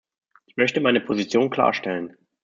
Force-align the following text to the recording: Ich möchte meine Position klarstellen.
Ich 0.47 0.57
möchte 0.57 0.81
meine 0.81 0.99
Position 0.99 1.51
klarstellen. 1.51 2.17